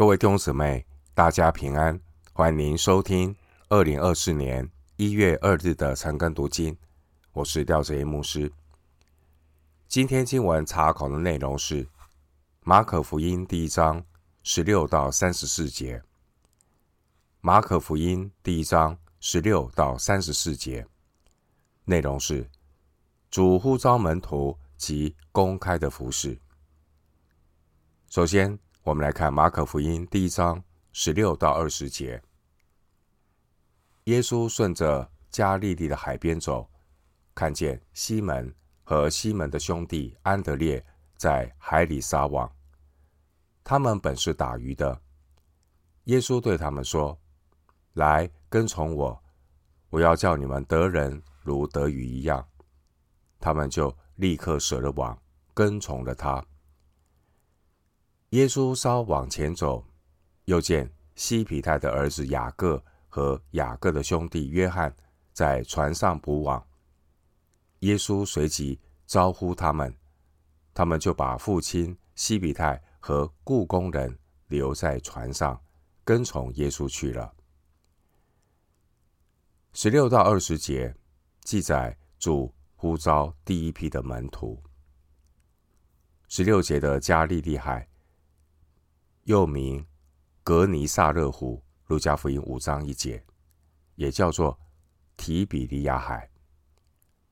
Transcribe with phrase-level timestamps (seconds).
[0.00, 2.00] 各位弟兄姊妹，大家平安！
[2.32, 3.36] 欢迎您收听
[3.68, 6.74] 二零二四年一月二日的晨更读经。
[7.32, 8.50] 我是廖哲一牧师。
[9.88, 11.86] 今天经文查考的内容是
[12.62, 14.02] 马可福音第一章
[14.42, 16.02] 十六到三十四节。
[17.42, 20.86] 马可福音第一章十六到三十四节
[21.84, 22.48] 内容是
[23.30, 26.40] 主呼召门徒及公开的服事。
[28.08, 28.58] 首先，
[28.90, 32.20] 我们来看马可福音第一章十六到二十节。
[34.06, 36.68] 耶稣顺着加利利的海边走，
[37.32, 40.84] 看见西门和西门的兄弟安德烈
[41.16, 42.50] 在海里撒网。
[43.62, 45.00] 他们本是打鱼的。
[46.06, 47.16] 耶稣对他们说
[47.94, 49.22] ：“来跟从我，
[49.90, 52.44] 我要叫你们得人如得鱼一样。”
[53.38, 55.16] 他们就立刻舍了网，
[55.54, 56.44] 跟从了他。
[58.30, 59.84] 耶稣稍往前走，
[60.44, 64.94] 又见西皮泰的儿子雅各和雅各的兄弟约翰
[65.32, 66.64] 在船上捕网。
[67.80, 69.92] 耶稣随即招呼他们，
[70.72, 75.60] 他们就把父亲西庇太和雇工人留在船上，
[76.04, 77.34] 跟从耶稣去了。
[79.72, 80.94] 十六到二十节
[81.42, 84.62] 记载主呼召第一批的门徒。
[86.28, 87.89] 十六节的加利利海。
[89.30, 89.86] 又名
[90.42, 93.24] 格尼萨勒湖，路加福音五章一节，
[93.94, 94.58] 也叫做
[95.16, 96.28] 提比利亚海。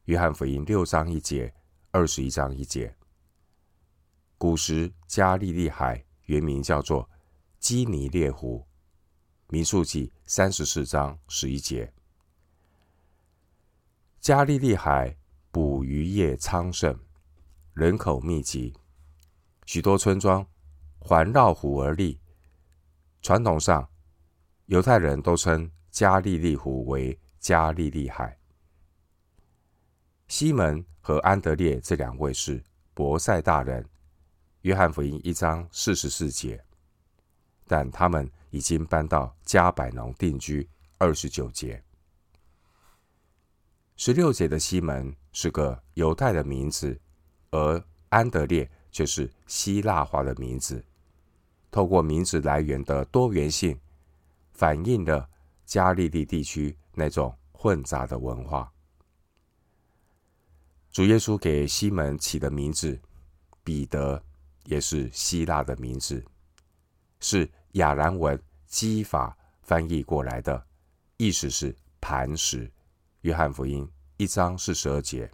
[0.05, 1.53] 约翰福音六章一节，
[1.91, 2.95] 二十一章一节。
[4.39, 7.11] 古时加利利海原名叫做
[7.59, 8.65] 基尼列湖，
[9.49, 11.93] 民数记三十四章十一节。
[14.21, 15.17] 加利利海
[15.51, 16.97] 捕鱼业昌盛，
[17.73, 18.73] 人口密集，
[19.67, 20.47] 许多村庄。
[21.09, 22.21] 环绕湖而立。
[23.23, 23.89] 传统上，
[24.67, 28.39] 犹太人都称加利利湖为加利利海。
[30.27, 33.83] 西门和安德烈这两位是伯赛大人，
[34.61, 36.63] 约翰福音一章四十四节。
[37.67, 40.69] 但他们已经搬到加百农定居。
[40.99, 41.83] 二十九节。
[43.97, 47.01] 十六节的西门是个犹太的名字，
[47.51, 50.85] 而安德烈却是希腊化的名字。
[51.71, 53.79] 透过名字来源的多元性，
[54.53, 55.29] 反映了
[55.67, 58.73] 加利利地区那种混杂的文化。
[60.91, 62.99] 主耶稣给西门起的名字
[63.63, 64.23] 彼得，
[64.65, 66.25] 也是希腊的名字，
[67.21, 70.67] 是亚兰文基法翻译过来的，
[71.19, 72.73] 意思是磐石。
[73.21, 73.87] 约翰福音
[74.17, 75.31] 一章四十二节。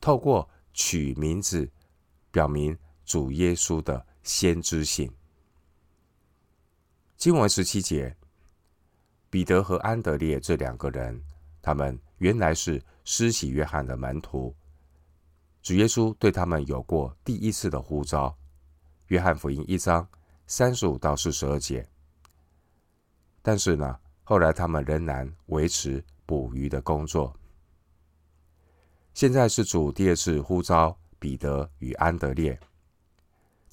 [0.00, 1.70] 透过取名字，
[2.30, 4.06] 表明主耶稣的。
[4.24, 5.08] 先知性。
[7.16, 8.14] 经文十七节，
[9.30, 11.22] 彼得和安德烈这两个人，
[11.62, 14.54] 他们原来是施洗约翰的门徒。
[15.62, 18.36] 主耶稣对他们有过第一次的呼召，
[19.06, 20.06] 约翰福音一章
[20.46, 21.88] 三十五到四十二节。
[23.40, 27.34] 但是呢，后来他们仍然维持捕鱼的工作。
[29.14, 32.58] 现在是主第二次呼召彼得与安德烈。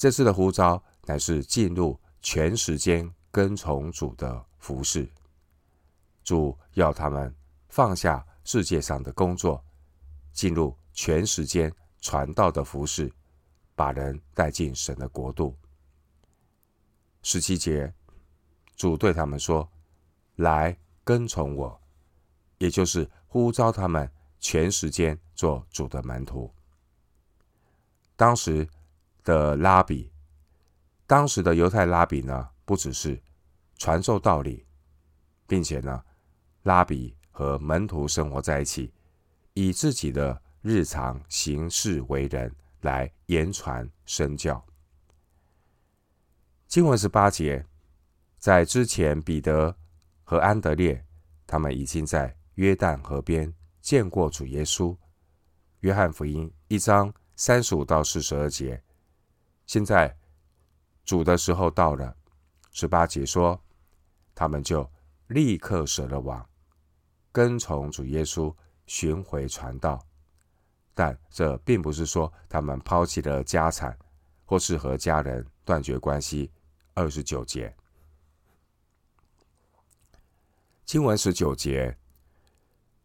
[0.02, 5.08] 这次的呼召乃是进入全时间跟从主的服事。
[6.24, 7.32] 主要他们
[7.70, 9.64] 放下世界上的工作，
[10.34, 13.14] 进入全时间传道的服事，
[13.76, 15.56] 把人带进神的国度。
[17.22, 17.94] 十七节，
[18.76, 19.70] 主对他们说
[20.38, 21.80] ：“来跟从我。”
[22.58, 26.52] 也就是呼召他们全时间做主的门徒。
[28.16, 28.68] 当时。
[29.24, 30.12] 的拉比，
[31.06, 33.22] 当时的犹太拉比呢，不只是
[33.78, 34.66] 传授道理，
[35.48, 36.04] 并且呢，
[36.64, 38.94] 拉比和门徒生活在一起，
[39.54, 44.64] 以自己的日常行事为人来言传身教。
[46.68, 47.66] 经文十八节，
[48.38, 49.76] 在之前，彼得
[50.24, 51.06] 和安德烈
[51.46, 54.96] 他们已经在约旦河边见过主耶稣。
[55.82, 58.82] 约翰福音一章三十五到四十二节。
[59.72, 60.14] 现在
[61.06, 62.14] 主的时候到了，
[62.74, 63.58] 十八节说，
[64.36, 64.86] 他们就
[65.28, 66.46] 立刻舍了网，
[67.32, 68.54] 跟从主耶稣
[68.86, 70.06] 寻回传道。
[70.94, 73.98] 但这并不是说他们抛弃了家产，
[74.44, 76.52] 或是和家人断绝关系。
[76.94, 77.74] 二十九节，
[80.84, 81.98] 经文十九节，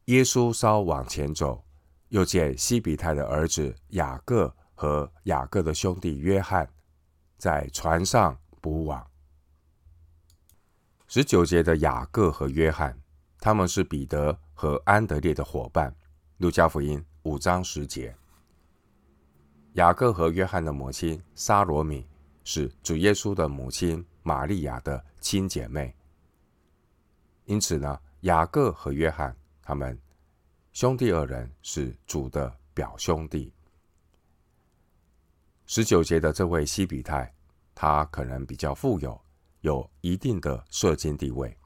[0.06, 1.64] 耶稣稍往前走，
[2.08, 4.52] 又见西比泰的儿子雅各。
[4.76, 6.68] 和雅各的兄弟约翰
[7.36, 9.04] 在船上捕网。
[11.08, 12.96] 十九节的雅各和约翰，
[13.40, 15.92] 他们是彼得和安德烈的伙伴。
[16.38, 18.14] 路加福音五章十节，
[19.72, 22.06] 雅各和约翰的母亲撒罗米
[22.44, 25.96] 是主耶稣的母亲玛利亚的亲姐妹。
[27.46, 29.98] 因此呢，雅各和约翰他们
[30.74, 33.50] 兄弟二人是主的表兄弟。
[35.66, 37.34] 十九节的这位西比泰，
[37.74, 39.20] 他可能比较富有，
[39.60, 41.56] 有一定的社经地位，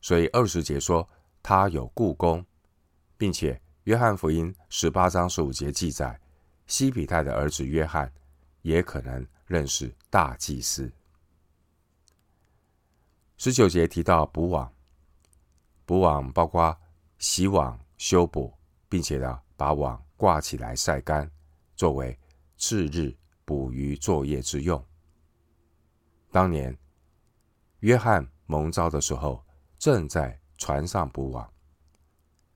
[0.00, 1.08] 所以二十节说
[1.42, 2.44] 他有雇工，
[3.16, 6.20] 并且约翰福音十八章十五节记载，
[6.66, 8.12] 西比泰的儿子约翰
[8.60, 10.92] 也可能认识大祭司。
[13.38, 14.70] 十九节提到补网。
[15.84, 16.76] 补网包括
[17.18, 18.52] 洗网、修补，
[18.88, 21.30] 并且呢，把网挂起来晒干，
[21.76, 22.18] 作为
[22.56, 24.84] 次日捕鱼作业之用。
[26.30, 26.76] 当年
[27.80, 29.44] 约翰蒙召的时候，
[29.78, 31.50] 正在船上补网。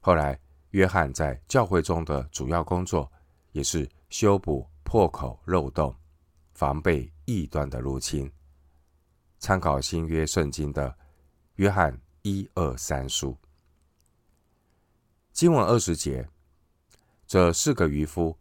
[0.01, 0.39] 后来
[0.71, 3.11] 约翰在教会中的主要工作，
[3.53, 5.95] 也是修补破口漏洞，
[6.55, 8.31] 防备异端的入侵。
[9.39, 10.97] 参考新约圣经的
[11.57, 12.01] 约翰。
[12.23, 13.35] 一二三书
[15.33, 16.29] 经文二十节，
[17.27, 18.39] 这四个渔夫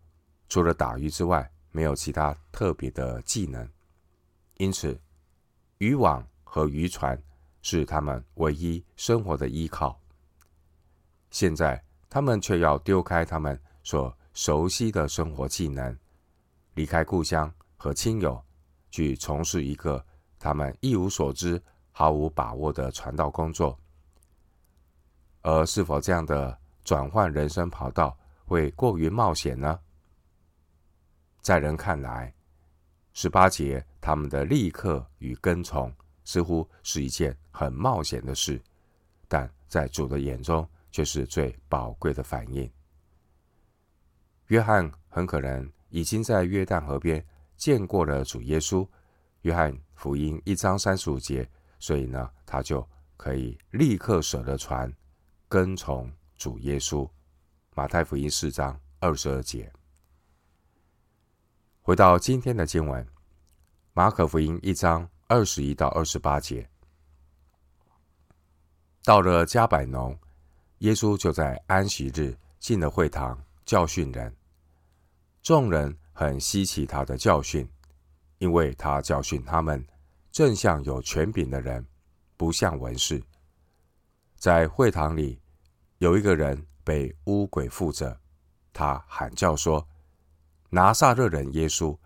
[0.49, 3.65] 除了打鱼之外，没有其他特别的技能，
[4.55, 4.99] 因此
[5.77, 7.17] 渔网和渔船
[7.61, 9.97] 是他们唯一生活的依靠。
[11.31, 15.97] 现在他们却要丢开他们所熟悉的生活技能，
[16.73, 18.43] 离开故乡和亲友，
[18.89, 20.03] 去从事一个
[20.37, 21.61] 他们一无所知。
[21.91, 23.77] 毫无把握的传道工作，
[25.41, 29.77] 而是否这样的转换人生跑道会过于冒险呢？
[31.41, 32.33] 在人看来，
[33.13, 35.93] 十八节他们的立刻与跟从
[36.23, 38.61] 似乎是一件很冒险的事，
[39.27, 42.71] 但在主的眼中却是最宝贵的反应。
[44.47, 47.23] 约翰很可能已经在约旦河边
[47.55, 48.87] 见过了主耶稣，
[49.41, 51.49] 约翰福音一章三十五节。
[51.81, 52.85] 所以呢，他就
[53.15, 54.93] 可以立刻舍了船，
[55.47, 57.09] 跟从主耶稣。
[57.73, 59.71] 马太福音四章二十二节。
[61.81, 63.07] 回到今天的经文，
[63.93, 66.69] 马可福音一章二十一到二十八节。
[69.03, 70.17] 到了加百农，
[70.79, 74.35] 耶稣就在安息日进了会堂教训人。
[75.41, 77.67] 众人很稀奇他的教训，
[78.37, 79.83] 因为他教训他们。
[80.31, 81.83] 正像有权柄的人，
[82.37, 83.21] 不像文士。
[84.35, 85.41] 在会堂里，
[85.97, 88.15] 有一个人被污鬼附着，
[88.71, 89.85] 他喊叫说
[90.69, 91.97] ：“拿撒勒人耶稣，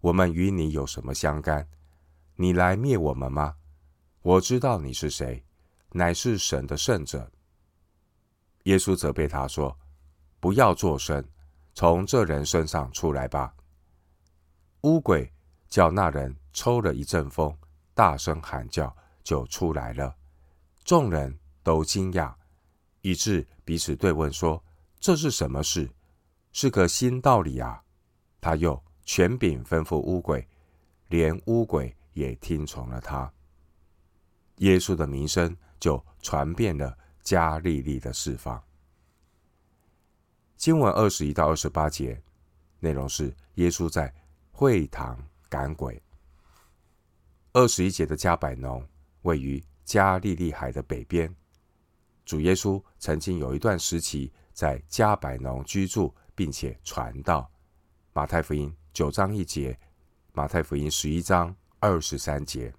[0.00, 1.68] 我们与你有什么相干？
[2.36, 3.56] 你来灭我们吗？
[4.22, 5.44] 我知道你是谁，
[5.90, 7.30] 乃是神的圣者。”
[8.64, 9.78] 耶稣责备他说
[10.40, 11.24] ：“不要作声，
[11.74, 13.54] 从这人身上出来吧。”
[14.82, 15.32] 污鬼
[15.68, 17.56] 叫那人抽了一阵风。
[17.94, 20.14] 大声喊叫，就出来了。
[20.84, 22.34] 众人都惊讶，
[23.00, 24.62] 以致彼此对问说
[25.00, 25.90] ：“这是什么事？
[26.52, 27.82] 是个新道理啊！”
[28.46, 30.46] 他又权柄吩咐乌鬼，
[31.08, 33.28] 连乌鬼也听从了他。
[34.58, 38.62] 耶稣的名声就传遍了加利利的四方。
[40.56, 42.22] 经文二十一到二十八节
[42.78, 44.14] 内容是耶稣在
[44.52, 45.18] 会堂
[45.48, 46.00] 赶鬼。
[47.52, 48.86] 二十一节的加百农
[49.22, 51.34] 位于加利利海的北边。
[52.24, 57.50] 主耶稣曾经有一段时期在加百农居住，并且传道。
[58.16, 59.78] 马太福音九章一节，
[60.32, 62.72] 马太福音十一章二十三节。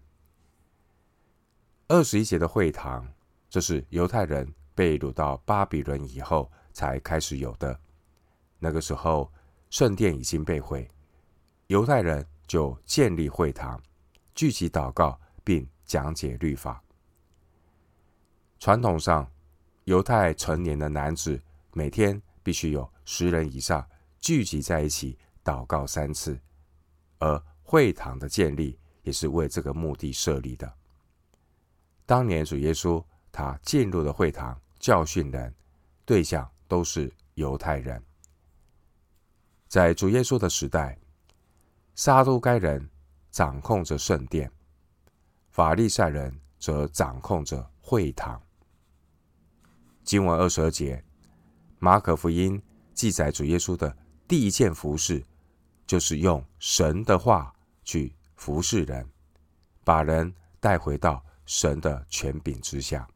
[1.87, 3.07] 二十一节的会堂，
[3.47, 7.79] 这是犹太人被掳到巴比伦以后才开始有的。
[8.57, 9.31] 那个时候，
[9.69, 10.89] 圣殿已经被毁，
[11.67, 13.79] 犹太人就建立会堂。
[14.33, 16.83] 聚集祷告，并讲解律法。
[18.59, 19.31] 传统上，
[19.83, 21.39] 犹太成年的男子
[21.73, 23.87] 每天必须有十人以上
[24.19, 25.15] 聚集在一起
[25.47, 26.37] 祷告三次，
[27.19, 30.69] 而会堂的建立也是为这个目的设立的。
[32.05, 33.01] 当年主耶稣
[33.31, 35.55] 他进入了会堂教训人，
[36.03, 38.03] 对象都是犹太人。
[39.69, 40.99] 在主耶稣的时代，
[41.95, 42.89] 撒都该人。
[43.29, 44.51] 掌控着圣殿，
[45.51, 48.41] 法利赛人则掌控着会堂。
[50.03, 51.03] 经文二十二节，
[51.77, 52.59] 马可福音
[52.95, 53.95] 记载主耶稣的
[54.27, 55.23] 第一件服事，
[55.87, 57.51] 就是用神的话
[57.83, 59.09] 去服侍人，
[59.83, 63.07] 把人带回到神的权柄之下。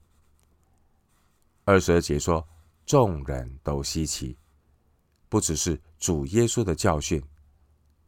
[1.65, 2.47] 二十二节说，
[2.85, 4.37] 众人都稀奇，
[5.29, 7.21] 不只是主耶稣的教训，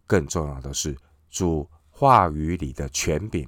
[0.08, 0.98] 更重要的是
[1.30, 3.48] 主话语里的权柄，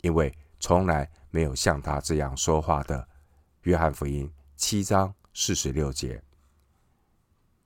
[0.00, 3.06] 因为从来没有像他这样说话的。
[3.62, 6.22] 约翰福音七章四十六节，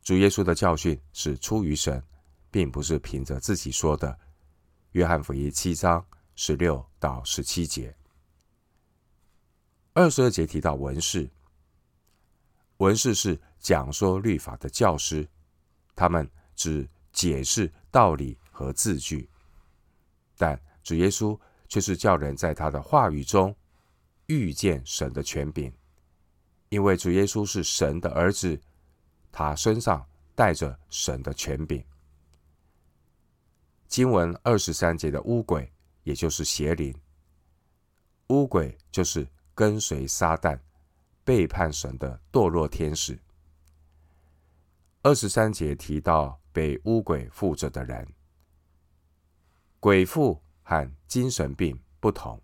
[0.02, 2.02] 主耶稣的教训是出于神，
[2.50, 4.18] 并不是凭着自己说的。
[4.92, 6.04] 约翰福音七章
[6.34, 7.94] 十六到十七节，
[9.92, 11.30] 二十二节提到文士，
[12.78, 15.28] 文士是讲说律法的教师，
[15.94, 19.28] 他们只解释道理和字句，
[20.36, 21.38] 但主耶稣
[21.68, 23.54] 却是叫人在他的话语中
[24.26, 25.72] 遇见神的权柄。
[26.68, 28.60] 因为主耶稣是神的儿子，
[29.30, 30.04] 他身上
[30.34, 31.84] 带着神的权柄。
[33.90, 35.68] 经文二十三节的污鬼，
[36.04, 36.94] 也就是邪灵。
[38.28, 40.56] 污鬼就是跟随撒旦、
[41.24, 43.18] 背叛神的堕落天使。
[45.02, 48.06] 二十三节提到被污鬼附着的人，
[49.80, 52.40] 鬼附和精神病不同，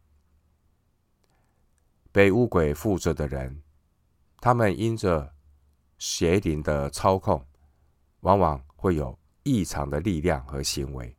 [2.10, 3.62] 被污鬼附着的人。
[4.40, 5.32] 他们因着
[5.98, 7.46] 邪灵的操控，
[8.22, 11.15] 往往会有异常的力量和行为。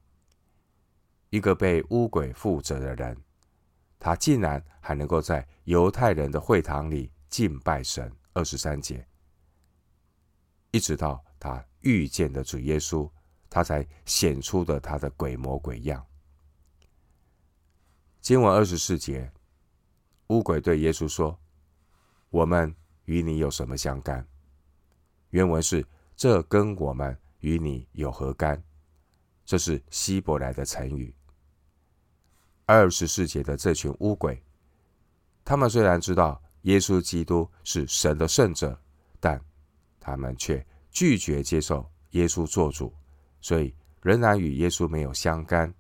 [1.38, 3.16] 一个被污鬼附着的人，
[4.00, 8.12] 他竟然还能够在犹太人的会堂里敬拜神。
[8.34, 9.08] 二十三节，
[10.72, 13.10] 一直到他遇见的主耶稣，
[13.50, 16.06] 他才显出的他的鬼模鬼样。
[18.20, 19.32] 经文二十四节，
[20.28, 21.40] 乌鬼对耶稣说
[22.30, 22.76] ：“我们。”
[23.08, 24.28] 与你有什么相干？
[25.30, 28.62] 原文是：这跟我们与你有何干？
[29.46, 31.16] 这是希伯来的成语。
[32.68, 34.44] 二十四节的这群乌鬼，
[35.46, 38.78] 他们虽然知道耶稣基督是神的圣者，
[39.22, 39.42] 但
[40.02, 42.94] 他们却拒绝接受耶稣做主，
[43.40, 45.74] 所以仍然与耶稣没有相干。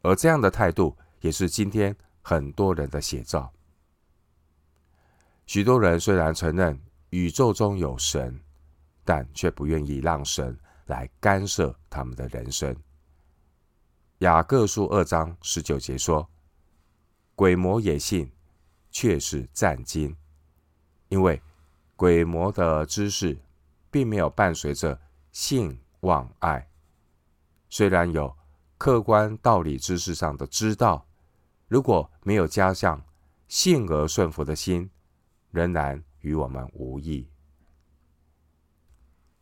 [0.00, 3.48] 而这样的态度，也是今天很多人的写照。
[5.46, 6.76] 许多人虽然承认
[7.10, 8.36] 宇宙中有神，
[9.04, 12.76] 但却不愿意让神来干涉他们的人生。
[14.22, 16.30] 雅各书二章十九节说
[17.34, 18.30] ：“鬼魔也信，
[18.88, 20.16] 却是战惊，
[21.08, 21.42] 因为
[21.96, 23.36] 鬼魔的知识
[23.90, 25.00] 并没有伴随着
[25.32, 26.70] 性望爱。
[27.68, 28.32] 虽然有
[28.78, 31.04] 客观道理知识上的知道，
[31.66, 33.04] 如果没有加上
[33.48, 34.88] 信而顺服的心。”
[35.50, 37.28] 仍然与我们无异。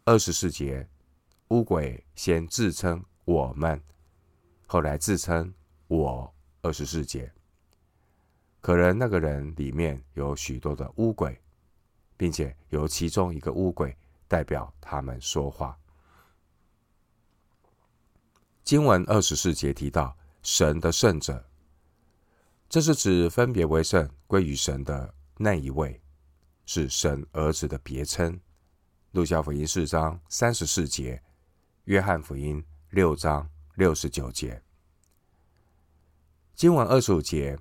[0.05, 0.89] 二十四节，
[1.51, 3.81] 乌鬼先自称我们，
[4.73, 5.53] 后来自称
[5.89, 6.33] 我。
[6.63, 7.33] 二十四节，
[8.61, 11.41] 可能那个人里面有许多的污鬼，
[12.17, 13.97] 并且由其中一个污鬼
[14.29, 15.77] 代表他们说话。
[18.63, 21.45] 经文二十四节提到神的圣者，
[22.69, 25.15] 这是指分别为圣归于神的。
[25.39, 26.01] 那一位
[26.67, 28.35] 是神儿子的别称，
[29.13, 31.17] 《路加福音》四章三十四节，
[31.87, 33.49] 《约翰福音》六章
[33.81, 34.63] 六十九节。
[36.55, 37.59] 今晚二十五节，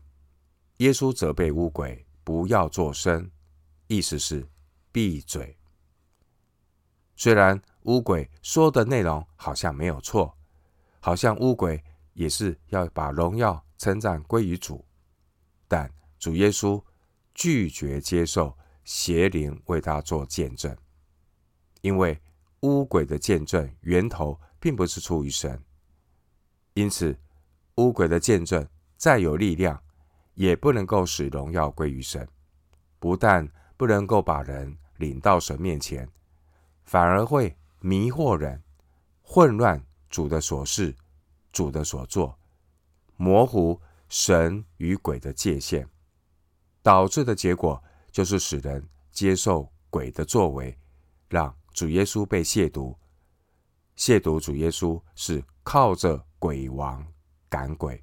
[0.79, 3.31] 耶稣责备乌鬼不要作声，
[3.87, 4.45] 意思是
[4.91, 5.57] 闭嘴。
[7.15, 10.37] 虽然乌鬼说的内容好像没有错，
[10.99, 11.81] 好像乌鬼
[12.15, 14.85] 也是要把荣耀称赞归于主，
[15.69, 16.83] 但主耶稣。
[17.33, 20.75] 拒绝接受邪灵为他做见证，
[21.79, 22.21] 因为
[22.63, 25.63] 乌鬼的见证源头并不是出于神，
[26.79, 27.13] 因此
[27.75, 29.83] 污鬼的见证再有力量，
[30.35, 32.25] 也不能够使荣耀归于神。
[32.99, 33.45] 不但
[33.75, 36.09] 不能够把人领到神面前，
[36.85, 38.63] 反而会迷惑人，
[39.21, 40.95] 混乱主的所事、
[41.51, 42.39] 主的所作，
[43.17, 45.85] 模糊神与鬼的界限。
[46.81, 50.77] 导致的结果就是使人接受鬼的作为，
[51.27, 52.95] 让主耶稣被亵渎。
[53.97, 57.05] 亵渎主耶稣是靠着鬼王
[57.49, 58.01] 赶鬼，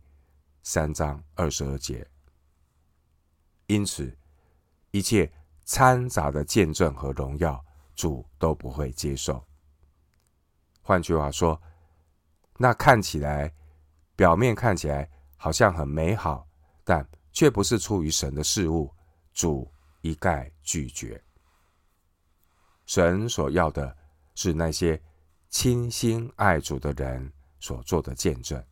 [0.63, 2.07] 三章二十二节。
[3.67, 4.17] 因此，
[4.91, 5.33] 一切
[5.65, 7.65] 掺杂的见证和荣耀，
[7.95, 9.43] 主都不会接受。
[10.83, 11.61] 换句话说，
[12.59, 13.53] 那看起来
[14.15, 16.47] 表面看起来好像很美好，
[16.85, 18.95] 但却不是出于神的事物，
[19.33, 21.21] 主一概拒绝。
[22.85, 23.97] 神所要的
[24.35, 25.03] 是那些
[25.49, 28.63] 倾心爱主的人所做的见证。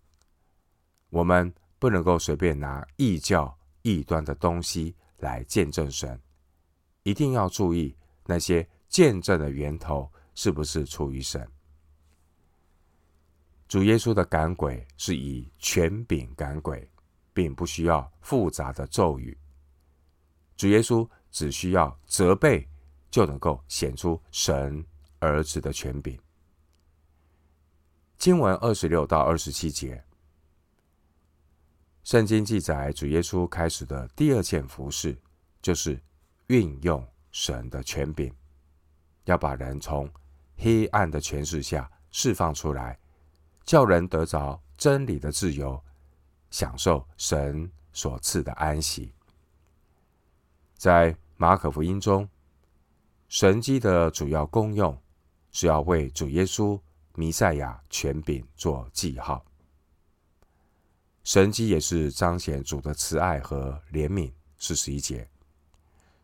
[1.11, 6.21] 我们不能够随便拿异教、异端的东西来见证神，
[7.03, 11.49] 一定要注意那些见证的源头是不是出于神。
[13.69, 16.89] 主耶稣的赶鬼是以权柄赶鬼，
[17.33, 19.37] 并不需要复杂的咒语。
[20.57, 22.69] 主耶稣只需要责备，
[23.11, 24.85] 就能够显出神
[25.19, 26.17] 儿子的权柄。
[28.25, 30.03] 经文二十六到二十七节，
[32.05, 35.15] 圣经记载主耶稣开始的第二件服事，
[35.61, 36.01] 就是
[36.47, 38.33] 运用神的权柄，
[39.25, 40.11] 要把人从
[40.57, 42.99] 黑暗的权势下释放出来。
[43.63, 45.79] 叫人得着真理的自由，
[46.51, 49.13] 享受神所赐的安息。
[50.79, 52.27] 在马可福音中，
[53.29, 54.99] 神迹的主要功用
[55.51, 56.81] 是要为主耶稣
[57.15, 59.45] 弥赛亚权柄做记号。
[61.23, 64.33] 神迹也是彰显主的慈爱和怜悯。
[64.57, 65.29] 四十一节，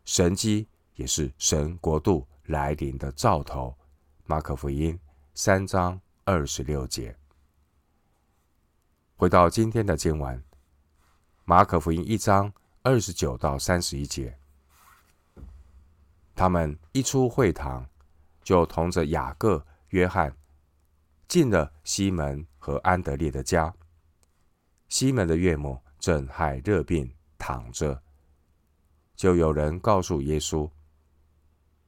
[0.03, 3.75] 神迹也是神国度来临的兆头。
[4.25, 4.99] 马可福音
[5.35, 7.15] 三章二十六节。
[9.15, 10.43] 回到今天的经文，
[11.45, 14.35] 马可福音一章二十九到三十一节，
[16.33, 17.87] 他们一出会堂，
[18.41, 20.35] 就同着雅各、约翰
[21.31, 23.73] 进了西门和安德烈的家。
[24.89, 28.03] 西门的岳母正害热病躺着，
[29.15, 30.69] 就有人告诉耶稣。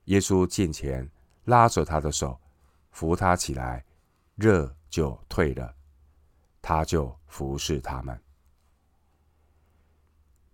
[0.05, 1.11] 耶稣近前
[1.43, 2.39] 拉着他的手，
[2.91, 3.83] 扶他起来，
[4.35, 5.75] 热就退了。
[6.61, 8.17] 他就服侍他们。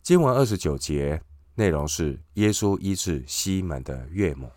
[0.01, 1.22] 经文二十九节
[1.53, 4.51] 内容是耶稣医治西门的岳母。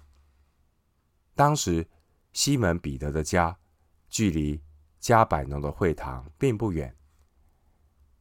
[1.35, 1.87] 当时
[2.33, 3.55] 西门彼得的家
[4.13, 4.61] 距离
[5.01, 6.95] 加百农的会堂并不远。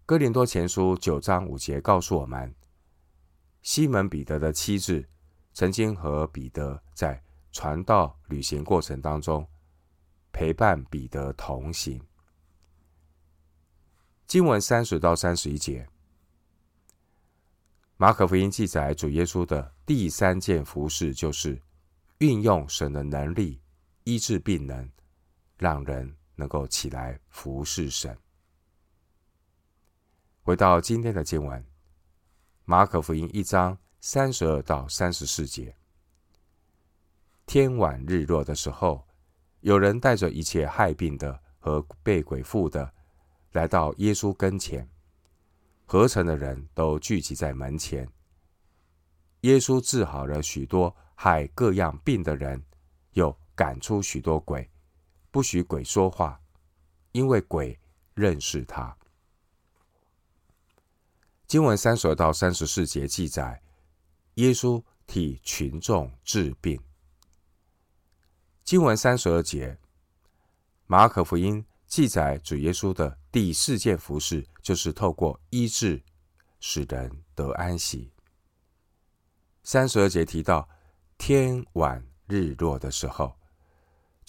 [0.05, 2.55] 哥林多前书九章五节告诉我们，
[3.61, 5.05] 西门彼得的妻子
[5.53, 9.45] 曾经和彼得在传道旅行过程当中
[10.31, 12.01] 陪伴彼得同行。
[14.25, 15.85] 经文三十到三十一节，
[17.97, 21.61] 马可福音记载主耶稣的第三件服事，就是
[22.19, 23.59] 运用神的能力
[24.05, 24.89] 医治病人，
[25.61, 28.17] 让人能够起来服侍神。
[30.41, 31.63] 回到今天的经文，
[32.65, 35.75] 马可福音一章三十二到三十四节，
[37.45, 39.07] 天晚日落的时候，
[39.59, 42.91] 有人带着一切害病的和被鬼附的。
[43.51, 44.89] 来到耶稣跟前，
[45.85, 48.09] 合城的人都聚集在门前。
[49.41, 52.65] 耶稣治好了许多害各样病的人，
[53.11, 54.70] 又赶出许多鬼，
[55.31, 56.41] 不许鬼说话，
[57.13, 57.79] 因为鬼
[58.13, 58.95] 认识他。
[61.47, 63.63] 经文三十二到三十四节记载，
[64.35, 66.79] 耶稣替群众治病。
[68.63, 69.79] 经文三十二节，
[70.85, 71.65] 马可福音。
[71.87, 76.01] 记载主耶稣的第四件服事，就是透过医治
[76.61, 78.13] 使人得安息。
[79.61, 80.69] 三十二节提到
[81.17, 83.37] 天晚日落的时候，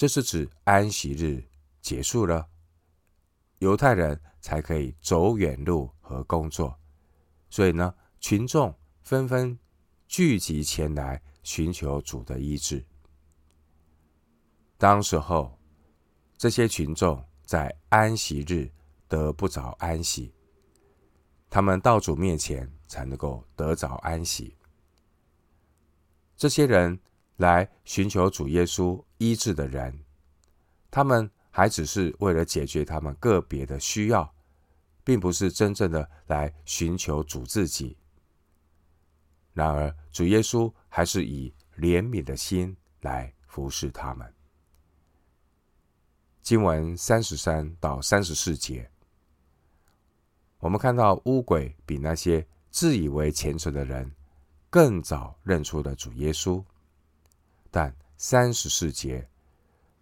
[0.02, 1.40] 这是指安息日
[1.80, 2.48] 结束了，
[3.60, 6.76] 犹太人才可以走远路和工作，
[7.48, 9.56] 所以呢，群众纷纷
[10.08, 12.84] 聚集前来寻求主的医治。
[14.76, 15.56] 当时候，
[16.36, 17.24] 这些群众。
[17.44, 18.68] 在安息日
[19.06, 20.34] 得不着安息，
[21.50, 24.56] 他们到主面前才能够得着安息。
[26.34, 26.98] 这些人
[27.36, 30.00] 来寻求主耶稣医治的人，
[30.90, 34.34] 他们还只是为了解决他们个别的需要，
[35.04, 37.96] 并不是真正的来寻求主自己。
[39.52, 44.34] 然而，主耶稣还是以怜悯的心来服侍他们。
[46.42, 48.90] 经文三十三到三十四节，
[50.58, 54.10] 我们看到乌鬼比那些自以为虔诚的人
[54.68, 56.64] 更早认出了主耶稣，
[57.70, 59.28] 但三十四节，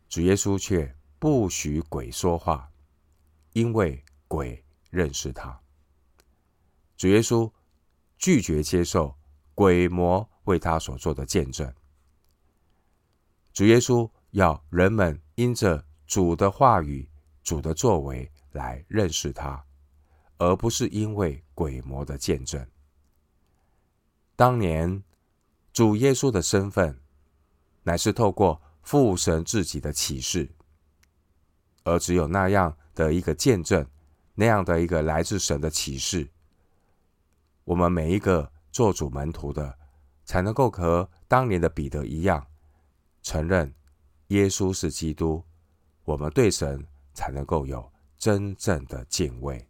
[0.07, 2.71] 主耶稣却不许鬼说话，
[3.55, 5.59] 因为鬼认识他。
[6.99, 7.51] 主耶稣
[8.19, 9.17] 拒绝接受
[9.55, 11.75] 鬼魔为他所做的见证。
[13.55, 15.83] 主耶稣要人们因着。
[16.07, 17.09] 主的话语、
[17.43, 19.65] 主的作为来认识他，
[20.39, 22.69] 而不是因为鬼魔的见证。
[24.35, 25.05] 当年
[25.73, 27.01] 主耶稣的身份，
[27.83, 30.51] 乃是透过父神自己的启示，
[31.85, 33.87] 而只有那样的一个见证，
[34.35, 36.29] 那样的一个来自神的启示，
[37.65, 39.79] 我们每一个做主门徒的，
[40.25, 42.47] 才能够和当年的彼得一样，
[43.23, 43.75] 承认
[44.29, 45.45] 耶稣是基督，
[46.05, 49.67] 我们对神才能够有真正的敬畏。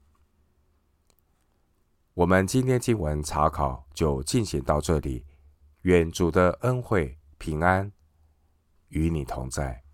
[2.15, 5.25] 我们今天经文查考就进行到这里，
[5.83, 7.91] 愿主的恩惠平安
[8.91, 9.90] 与你同在。